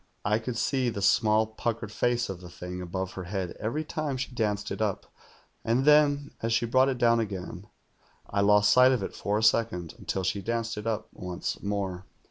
[0.25, 4.17] I could see the small, puckered face of the thing above her head every time
[4.17, 5.05] she danced it up,
[5.61, 7.67] 132 THE GHOUL and then, as she brought it down again,
[8.27, 12.07] I lost sight of it for a second, until she danced it up once more.